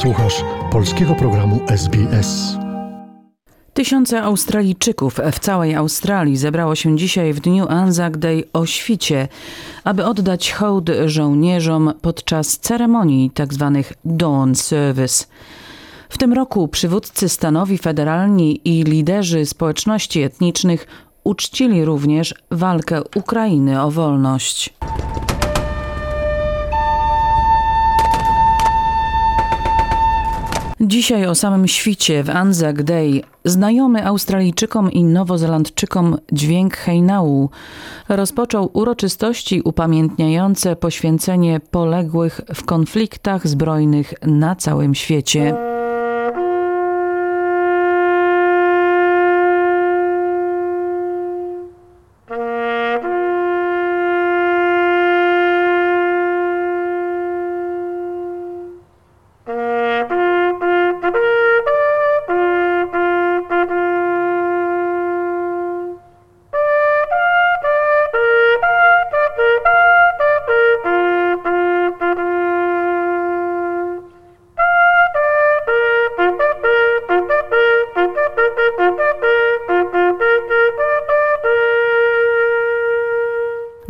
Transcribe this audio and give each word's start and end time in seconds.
Słuchasz 0.00 0.44
polskiego 0.72 1.14
programu 1.14 1.60
SBS. 1.68 2.56
Tysiące 3.74 4.22
Australijczyków 4.22 5.20
w 5.32 5.38
całej 5.38 5.74
Australii 5.74 6.36
zebrało 6.36 6.74
się 6.74 6.96
dzisiaj 6.96 7.32
w 7.32 7.40
dniu 7.40 7.66
Anzac 7.68 8.16
Day 8.18 8.44
o 8.52 8.66
świcie, 8.66 9.28
aby 9.84 10.04
oddać 10.04 10.52
hołd 10.52 10.90
żołnierzom 11.06 11.92
podczas 12.02 12.58
ceremonii 12.58 13.30
tzw. 13.34 13.82
Tak 13.88 13.98
Dawn 14.04 14.54
Service. 14.54 15.24
W 16.08 16.18
tym 16.18 16.32
roku 16.32 16.68
przywódcy 16.68 17.28
stanowi 17.28 17.78
federalni 17.78 18.60
i 18.64 18.84
liderzy 18.84 19.46
społeczności 19.46 20.22
etnicznych 20.22 20.86
uczcili 21.24 21.84
również 21.84 22.34
walkę 22.50 23.02
Ukrainy 23.16 23.82
o 23.82 23.90
wolność. 23.90 24.74
Dzisiaj 30.82 31.26
o 31.26 31.34
samym 31.34 31.68
świcie 31.68 32.22
w 32.22 32.30
Anzac 32.30 32.76
Day 32.76 33.22
znajomy 33.44 34.06
Australijczykom 34.06 34.92
i 34.92 35.04
Nowozelandczykom 35.04 36.18
dźwięk 36.32 36.76
hejnału 36.76 37.50
rozpoczął 38.08 38.70
uroczystości 38.72 39.62
upamiętniające 39.64 40.76
poświęcenie 40.76 41.60
poległych 41.70 42.40
w 42.54 42.64
konfliktach 42.64 43.48
zbrojnych 43.48 44.14
na 44.22 44.56
całym 44.56 44.94
świecie. 44.94 45.69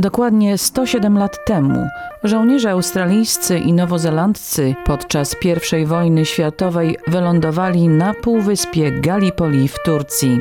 Dokładnie 0.00 0.58
107 0.58 1.18
lat 1.18 1.44
temu 1.44 1.86
żołnierze 2.24 2.70
australijscy 2.70 3.58
i 3.58 3.72
nowozelandcy 3.72 4.74
podczas 4.86 5.36
I 5.80 5.86
wojny 5.86 6.24
światowej 6.24 6.96
wylądowali 7.06 7.88
na 7.88 8.14
półwyspie 8.14 8.92
Gallipoli 8.92 9.68
w 9.68 9.82
Turcji. 9.82 10.40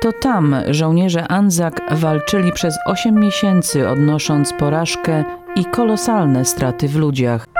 To 0.00 0.12
tam 0.12 0.56
żołnierze 0.70 1.28
Anzak 1.28 1.80
walczyli 1.90 2.52
przez 2.52 2.74
8 2.86 3.20
miesięcy, 3.20 3.88
odnosząc 3.88 4.52
porażkę 4.52 5.24
i 5.56 5.64
kolosalne 5.64 6.44
straty 6.44 6.88
w 6.88 6.96
ludziach. 6.96 7.53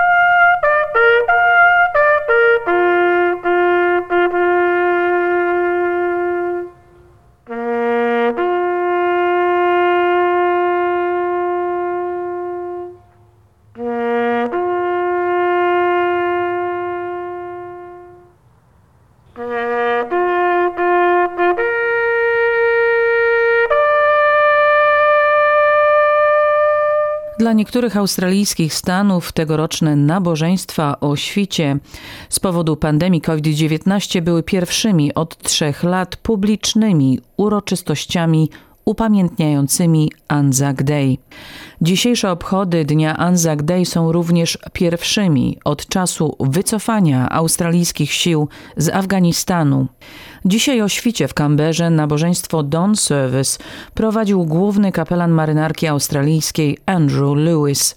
Dla 27.37 27.53
niektórych 27.53 27.97
australijskich 27.97 28.73
stanów 28.73 29.31
tegoroczne 29.31 29.95
nabożeństwa 29.95 30.99
o 30.99 31.15
świcie 31.15 31.77
z 32.29 32.39
powodu 32.39 32.75
pandemii 32.75 33.21
COVID-19 33.21 34.21
były 34.21 34.43
pierwszymi 34.43 35.13
od 35.13 35.37
trzech 35.37 35.83
lat 35.83 36.15
publicznymi 36.15 37.19
uroczystościami 37.37 38.49
upamiętniającymi 38.85 40.11
Anzac 40.27 40.77
Day. 40.83 41.17
Dzisiejsze 41.81 42.31
obchody 42.31 42.85
Dnia 42.85 43.17
Anzac 43.17 43.59
Day 43.63 43.85
są 43.85 44.11
również 44.11 44.57
pierwszymi 44.73 45.57
od 45.63 45.87
czasu 45.87 46.35
wycofania 46.39 47.29
australijskich 47.29 48.11
sił 48.11 48.47
z 48.77 48.89
Afganistanu. 48.89 49.87
Dzisiaj 50.45 50.81
o 50.81 50.89
świcie 50.89 51.27
w 51.27 51.33
Kamberze 51.33 51.89
nabożeństwo 51.89 52.63
Dawn 52.63 52.95
Service 52.95 53.59
prowadził 53.93 54.45
główny 54.45 54.91
kapelan 54.91 55.31
marynarki 55.31 55.87
australijskiej 55.87 56.77
Andrew 56.85 57.35
Lewis. 57.35 57.95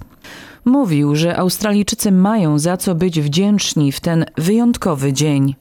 Mówił, 0.64 1.16
że 1.16 1.36
Australijczycy 1.36 2.12
mają 2.12 2.58
za 2.58 2.76
co 2.76 2.94
być 2.94 3.20
wdzięczni 3.20 3.92
w 3.92 4.00
ten 4.00 4.24
wyjątkowy 4.36 5.12
dzień. 5.12 5.54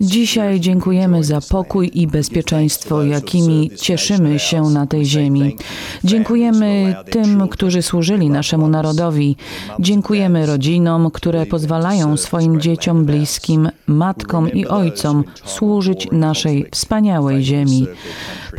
Dzisiaj 0.00 0.60
dziękujemy 0.60 1.24
za 1.24 1.40
pokój 1.40 1.90
i 1.94 2.06
bezpieczeństwo, 2.06 3.04
jakimi 3.04 3.70
cieszymy 3.76 4.38
się 4.38 4.62
na 4.62 4.86
tej 4.86 5.06
ziemi. 5.06 5.56
Dziękujemy 6.04 6.94
tym, 7.10 7.48
którzy 7.48 7.82
służyli 7.82 8.30
naszemu 8.30 8.68
narodowi. 8.68 9.36
Dziękujemy 9.80 10.46
rodzinom, 10.46 11.10
które 11.10 11.46
pozwalają 11.46 12.16
swoim 12.16 12.60
dzieciom, 12.60 13.04
bliskim, 13.04 13.68
matkom 13.86 14.52
i 14.52 14.66
ojcom 14.66 15.24
służyć 15.44 16.08
naszej 16.12 16.66
wspaniałej 16.70 17.44
ziemi. 17.44 17.86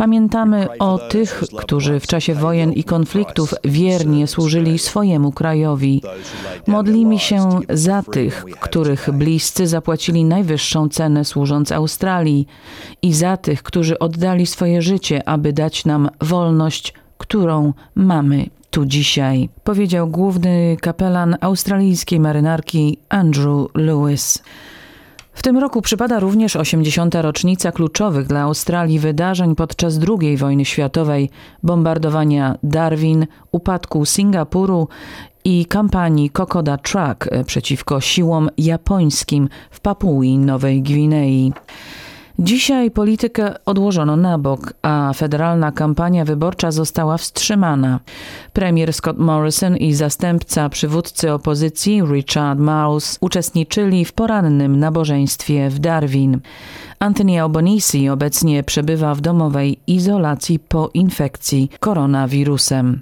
Pamiętamy 0.01 0.67
o 0.79 0.97
tych, 0.97 1.43
którzy 1.57 1.99
w 1.99 2.07
czasie 2.07 2.35
wojen 2.35 2.73
i 2.73 2.83
konfliktów 2.83 3.53
wiernie 3.63 4.27
służyli 4.27 4.79
swojemu 4.79 5.31
krajowi. 5.31 6.01
Modlimy 6.67 7.19
się 7.19 7.49
za 7.69 8.03
tych, 8.03 8.45
których 8.59 9.11
bliscy 9.11 9.67
zapłacili 9.67 10.25
najwyższą 10.25 10.89
cenę 10.89 11.25
służąc 11.25 11.71
Australii 11.71 12.47
i 13.01 13.13
za 13.13 13.37
tych, 13.37 13.63
którzy 13.63 13.99
oddali 13.99 14.45
swoje 14.45 14.81
życie, 14.81 15.29
aby 15.29 15.53
dać 15.53 15.85
nam 15.85 16.09
wolność, 16.21 16.93
którą 17.17 17.73
mamy 17.95 18.45
tu 18.71 18.85
dzisiaj, 18.85 19.49
powiedział 19.63 20.07
główny 20.07 20.77
kapelan 20.81 21.37
australijskiej 21.41 22.19
marynarki 22.19 22.97
Andrew 23.09 23.67
Lewis. 23.75 24.43
W 25.33 25.43
tym 25.43 25.57
roku 25.57 25.81
przypada 25.81 26.19
również 26.19 26.55
80. 26.55 27.15
rocznica 27.15 27.71
kluczowych 27.71 28.27
dla 28.27 28.41
Australii 28.41 28.99
wydarzeń 28.99 29.55
podczas 29.55 29.99
II 30.21 30.37
wojny 30.37 30.65
światowej, 30.65 31.29
bombardowania 31.63 32.57
Darwin, 32.63 33.27
upadku 33.51 34.05
Singapuru 34.05 34.87
i 35.43 35.65
kampanii 35.65 36.29
Kokoda 36.29 36.77
Truck 36.77 37.29
przeciwko 37.45 38.01
siłom 38.01 38.49
japońskim 38.57 39.49
w 39.71 39.79
Papui 39.79 40.37
Nowej 40.37 40.81
Gwinei. 40.81 41.53
Dzisiaj 42.41 42.91
politykę 42.91 43.65
odłożono 43.65 44.17
na 44.17 44.37
bok, 44.37 44.73
a 44.81 45.11
federalna 45.15 45.71
kampania 45.71 46.25
wyborcza 46.25 46.71
została 46.71 47.17
wstrzymana. 47.17 47.99
Premier 48.53 48.93
Scott 48.93 49.17
Morrison 49.17 49.77
i 49.77 49.93
zastępca 49.93 50.69
przywódcy 50.69 51.31
opozycji 51.31 52.01
Richard 52.01 52.59
Marles 52.59 53.17
uczestniczyli 53.21 54.05
w 54.05 54.13
porannym 54.13 54.79
nabożeństwie 54.79 55.69
w 55.69 55.79
Darwin. 55.79 56.39
Anthony 56.99 57.41
Albanese 57.41 58.11
obecnie 58.13 58.63
przebywa 58.63 59.15
w 59.15 59.21
domowej 59.21 59.79
izolacji 59.87 60.59
po 60.59 60.89
infekcji 60.93 61.69
koronawirusem. 61.79 63.01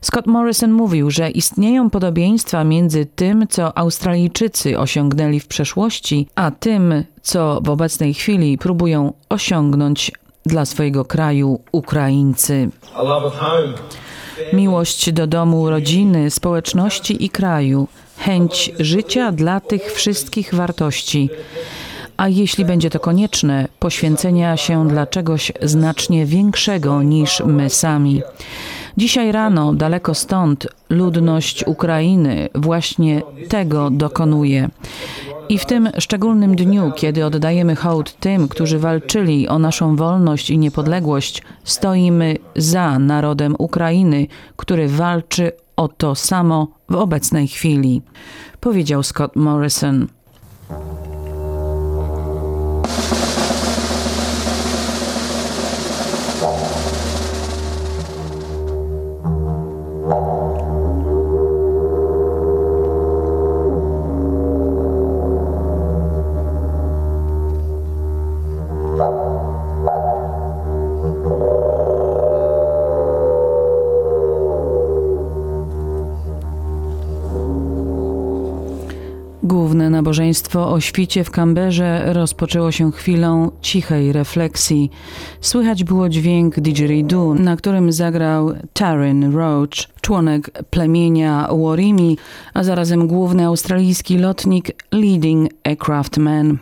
Scott 0.00 0.26
Morrison 0.26 0.72
mówił, 0.72 1.10
że 1.10 1.30
istnieją 1.30 1.90
podobieństwa 1.90 2.64
między 2.64 3.06
tym, 3.06 3.46
co 3.48 3.78
Australijczycy 3.78 4.78
osiągnęli 4.78 5.40
w 5.40 5.46
przeszłości, 5.46 6.26
a 6.34 6.50
tym, 6.50 7.04
co 7.22 7.60
w 7.64 7.68
obecnej 7.68 8.14
chwili 8.14 8.58
próbują 8.58 9.12
osiągnąć 9.28 10.12
dla 10.46 10.64
swojego 10.64 11.04
kraju 11.04 11.60
Ukraińcy. 11.72 12.70
Miłość 14.52 15.12
do 15.12 15.26
domu, 15.26 15.70
rodziny, 15.70 16.30
społeczności 16.30 17.24
i 17.24 17.30
kraju, 17.30 17.88
chęć 18.18 18.72
życia 18.78 19.32
dla 19.32 19.60
tych 19.60 19.92
wszystkich 19.92 20.54
wartości 20.54 21.30
a 22.16 22.28
jeśli 22.28 22.64
będzie 22.64 22.90
to 22.90 23.00
konieczne, 23.00 23.68
poświęcenia 23.78 24.56
się 24.56 24.88
dla 24.88 25.06
czegoś 25.06 25.52
znacznie 25.62 26.26
większego 26.26 27.02
niż 27.02 27.42
my 27.46 27.70
sami. 27.70 28.22
Dzisiaj 28.96 29.32
rano, 29.32 29.74
daleko 29.74 30.14
stąd, 30.14 30.66
ludność 30.90 31.64
Ukrainy 31.66 32.48
właśnie 32.54 33.22
tego 33.48 33.90
dokonuje. 33.90 34.68
I 35.48 35.58
w 35.58 35.66
tym 35.66 35.88
szczególnym 35.98 36.56
dniu, 36.56 36.92
kiedy 36.96 37.24
oddajemy 37.24 37.76
hołd 37.76 38.16
tym, 38.20 38.48
którzy 38.48 38.78
walczyli 38.78 39.48
o 39.48 39.58
naszą 39.58 39.96
wolność 39.96 40.50
i 40.50 40.58
niepodległość, 40.58 41.42
stoimy 41.64 42.36
za 42.56 42.98
narodem 42.98 43.54
Ukrainy, 43.58 44.26
który 44.56 44.88
walczy 44.88 45.52
o 45.76 45.88
to 45.88 46.14
samo 46.14 46.68
w 46.88 46.94
obecnej 46.94 47.48
chwili, 47.48 48.02
powiedział 48.60 49.02
Scott 49.02 49.36
Morrison. 49.36 50.06
Główne 79.52 79.90
nabożeństwo 79.90 80.72
o 80.72 80.80
świcie 80.80 81.24
w 81.24 81.30
Kamberze 81.30 82.12
rozpoczęło 82.12 82.72
się 82.72 82.92
chwilą 82.92 83.50
cichej 83.60 84.12
refleksji. 84.12 84.90
Słychać 85.40 85.84
było 85.84 86.08
dźwięk 86.08 86.60
didgeridoo, 86.60 87.34
na 87.34 87.56
którym 87.56 87.92
zagrał 87.92 88.52
Taryn 88.72 89.34
Roach, 89.34 89.68
członek 90.00 90.50
plemienia 90.70 91.48
Warimi, 91.52 92.18
a 92.54 92.64
zarazem 92.64 93.06
główny 93.06 93.46
australijski 93.46 94.18
lotnik 94.18 94.70
Leading 94.92 95.50
Aircraft 95.64 96.18
Man. 96.18 96.58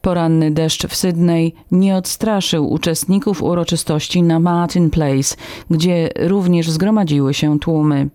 Poranny 0.00 0.50
deszcz 0.50 0.86
w 0.86 0.96
Sydney 0.96 1.54
nie 1.70 1.96
odstraszył 1.96 2.72
uczestników 2.72 3.42
uroczystości 3.42 4.22
na 4.22 4.40
Martin 4.40 4.90
Place, 4.90 5.36
gdzie 5.70 6.10
również 6.16 6.70
zgromadziły 6.70 7.34
się 7.34 7.58
tłumy. 7.58 8.08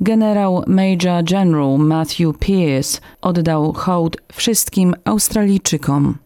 Generał 0.00 0.64
Major 0.66 1.24
General 1.24 1.78
Matthew 1.78 2.38
Pierce 2.38 3.00
oddał 3.20 3.72
hołd 3.72 4.16
wszystkim 4.32 4.94
Australijczykom. 5.04 6.18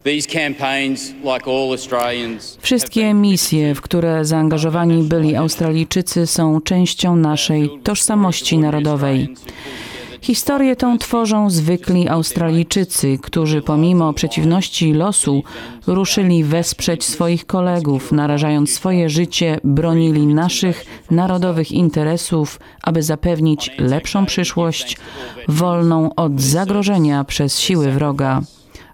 Wszystkie 2.59 3.13
misje, 3.13 3.75
w 3.75 3.81
które 3.81 4.25
zaangażowani 4.25 5.03
byli 5.03 5.35
Australijczycy, 5.35 6.27
są 6.27 6.61
częścią 6.61 7.15
naszej 7.15 7.69
tożsamości 7.83 8.57
narodowej. 8.57 9.35
Historię 10.25 10.75
tą 10.75 10.97
tworzą 10.97 11.49
zwykli 11.49 12.09
Australijczycy, 12.09 13.17
którzy 13.21 13.61
pomimo 13.61 14.13
przeciwności 14.13 14.93
losu 14.93 15.43
ruszyli 15.87 16.43
wesprzeć 16.43 17.03
swoich 17.03 17.45
kolegów, 17.45 18.11
narażając 18.11 18.73
swoje 18.73 19.09
życie, 19.09 19.59
bronili 19.63 20.27
naszych 20.27 20.85
narodowych 21.11 21.71
interesów, 21.71 22.59
aby 22.83 23.03
zapewnić 23.03 23.71
lepszą 23.77 24.25
przyszłość, 24.25 24.97
wolną 25.47 26.15
od 26.15 26.41
zagrożenia 26.41 27.23
przez 27.23 27.59
siły 27.59 27.91
wroga. 27.91 28.41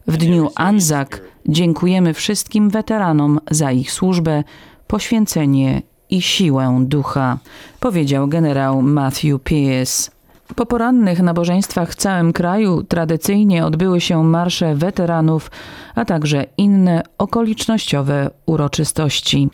W 0.07 0.18
dniu 0.18 0.50
Anzac 0.56 1.10
dziękujemy 1.48 2.13
wszystkim 2.13 2.69
weteranom 2.69 3.39
za 3.51 3.72
ich 3.72 3.92
służbę, 3.92 4.44
poświęcenie 4.88 5.81
i 6.10 6.22
siłę 6.22 6.80
ducha, 6.81 7.38
powiedział 7.80 8.27
generał 8.27 8.81
Matthew 8.81 9.42
Pierce. 9.44 10.20
Po 10.56 10.65
porannych 10.65 11.21
nabożeństwach 11.21 11.92
w 11.92 11.95
całym 11.95 12.33
kraju 12.33 12.83
tradycyjnie 12.83 13.65
odbyły 13.65 14.01
się 14.01 14.24
marsze 14.24 14.75
weteranów, 14.75 15.51
a 15.95 16.06
także 16.06 16.45
inne 16.57 17.03
okolicznościowe 17.18 18.30
uroczystości. 18.45 19.50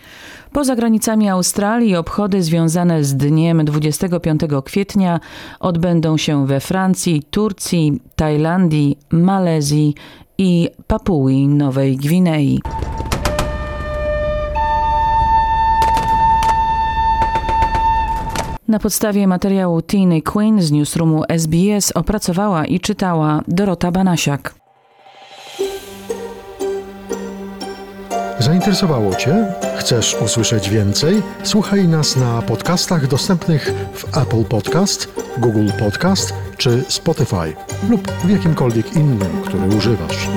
Poza 0.53 0.75
granicami 0.75 1.29
Australii 1.29 1.95
obchody 1.95 2.43
związane 2.43 3.03
z 3.03 3.15
dniem 3.15 3.65
25 3.65 4.41
kwietnia 4.65 5.19
odbędą 5.59 6.17
się 6.17 6.47
we 6.47 6.59
Francji, 6.59 7.23
Turcji, 7.31 8.01
Tajlandii, 8.15 8.97
Malezji 9.11 9.95
i 10.37 10.69
Papui 10.87 11.47
Nowej 11.47 11.97
Gwinei. 11.97 12.59
Na 18.67 18.79
podstawie 18.79 19.27
materiału 19.27 19.81
Tiny 19.81 20.21
Quinn 20.21 20.61
z 20.61 20.71
newsroomu 20.71 21.23
SBS 21.29 21.91
opracowała 21.91 22.65
i 22.65 22.79
czytała 22.79 23.41
Dorota 23.47 23.91
Banasiak. 23.91 24.55
Zainteresowało 28.39 29.15
Cię? 29.15 29.53
Chcesz 29.77 30.17
usłyszeć 30.25 30.69
więcej? 30.69 31.21
Słuchaj 31.43 31.87
nas 31.87 32.15
na 32.15 32.41
podcastach 32.41 33.07
dostępnych 33.07 33.73
w 33.93 34.17
Apple 34.17 34.43
Podcast, 34.43 35.13
Google 35.37 35.69
Podcast 35.79 36.33
czy 36.57 36.83
Spotify 36.87 37.53
lub 37.89 38.11
w 38.11 38.29
jakimkolwiek 38.29 38.95
innym, 38.95 39.41
który 39.45 39.77
używasz. 39.77 40.27